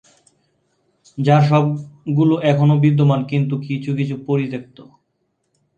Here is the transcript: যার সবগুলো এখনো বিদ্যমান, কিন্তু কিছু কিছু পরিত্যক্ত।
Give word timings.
যার 1.17 1.41
সবগুলো 1.49 2.35
এখনো 2.51 2.75
বিদ্যমান, 2.83 3.21
কিন্তু 3.31 3.55
কিছু 3.67 3.91
কিছু 3.99 4.15
পরিত্যক্ত। 4.27 4.77